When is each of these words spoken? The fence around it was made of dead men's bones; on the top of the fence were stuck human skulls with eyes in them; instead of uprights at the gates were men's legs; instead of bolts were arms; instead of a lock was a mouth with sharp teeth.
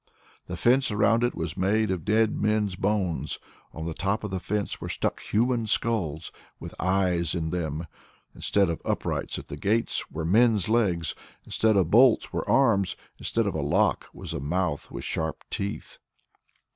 The 0.47 0.57
fence 0.57 0.89
around 0.89 1.23
it 1.23 1.35
was 1.35 1.55
made 1.55 1.91
of 1.91 2.03
dead 2.03 2.33
men's 2.35 2.75
bones; 2.75 3.37
on 3.71 3.85
the 3.85 3.93
top 3.93 4.23
of 4.23 4.31
the 4.31 4.39
fence 4.39 4.81
were 4.81 4.89
stuck 4.89 5.19
human 5.19 5.67
skulls 5.67 6.31
with 6.59 6.73
eyes 6.79 7.35
in 7.35 7.51
them; 7.51 7.85
instead 8.33 8.67
of 8.71 8.81
uprights 8.83 9.37
at 9.37 9.47
the 9.47 9.57
gates 9.57 10.09
were 10.09 10.25
men's 10.25 10.67
legs; 10.67 11.13
instead 11.45 11.77
of 11.77 11.91
bolts 11.91 12.33
were 12.33 12.49
arms; 12.49 12.95
instead 13.19 13.45
of 13.45 13.53
a 13.53 13.61
lock 13.61 14.07
was 14.11 14.33
a 14.33 14.39
mouth 14.39 14.89
with 14.89 15.03
sharp 15.03 15.43
teeth. 15.51 15.99